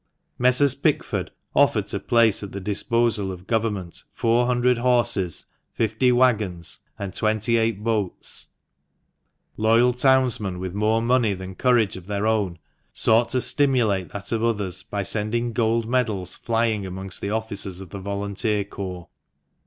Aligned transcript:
Messrs. 0.39 0.73
Pickford 0.73 1.29
offered 1.55 1.85
to 1.85 1.99
place 1.99 2.41
at 2.41 2.53
the 2.53 2.59
disposal 2.59 3.31
of 3.31 3.45
Government 3.45 4.01
four 4.15 4.47
hundred 4.47 4.79
horses, 4.79 5.45
fifty 5.73 6.11
waggons, 6.11 6.79
and 6.97 7.13
twenty 7.13 7.57
eight 7.57 7.83
boats. 7.83 8.47
Loyal 9.57 9.93
townsmen, 9.93 10.57
with 10.57 10.73
more 10.73 11.03
money 11.03 11.35
than 11.35 11.53
courage 11.53 11.97
of 11.97 12.07
their 12.07 12.25
own, 12.25 12.57
sought 12.91 13.29
to 13.29 13.33
46 13.33 13.33
THE 13.33 13.37
MANCHESTER 13.37 13.37
MAN. 13.37 13.69
stimulate 13.69 14.09
that 14.09 14.31
of 14.31 14.43
others 14.43 14.81
by 14.81 15.03
sending 15.03 15.53
gold 15.53 15.87
medals 15.87 16.33
flying 16.33 16.83
amongst 16.87 17.21
the 17.21 17.29
officers 17.29 17.79
of 17.79 17.91
the 17.91 17.99
volunteer 17.99 18.63
corps. 18.63 19.07